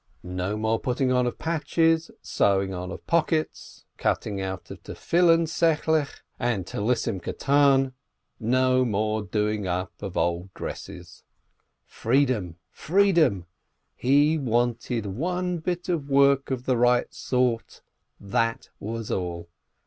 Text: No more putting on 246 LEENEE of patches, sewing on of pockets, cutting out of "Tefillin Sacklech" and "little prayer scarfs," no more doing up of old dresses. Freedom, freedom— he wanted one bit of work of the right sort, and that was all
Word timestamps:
No 0.23 0.57
more 0.57 0.79
putting 0.79 1.11
on 1.11 1.25
246 1.25 1.29
LEENEE 1.29 1.29
of 1.29 1.37
patches, 1.37 2.11
sewing 2.23 2.73
on 2.73 2.89
of 2.89 3.05
pockets, 3.05 3.85
cutting 3.97 4.41
out 4.41 4.71
of 4.71 4.81
"Tefillin 4.81 5.45
Sacklech" 5.47 6.23
and 6.39 6.65
"little 6.73 7.19
prayer 7.19 7.35
scarfs," 7.35 7.91
no 8.39 8.83
more 8.83 9.21
doing 9.21 9.67
up 9.67 9.91
of 10.01 10.17
old 10.17 10.51
dresses. 10.55 11.23
Freedom, 11.85 12.55
freedom— 12.71 13.45
he 13.95 14.39
wanted 14.39 15.05
one 15.05 15.59
bit 15.59 15.87
of 15.87 16.09
work 16.09 16.49
of 16.49 16.65
the 16.65 16.77
right 16.77 17.13
sort, 17.13 17.83
and 18.19 18.31
that 18.31 18.69
was 18.79 19.11
all 19.11 19.49